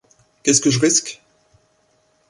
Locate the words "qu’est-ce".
0.41-0.61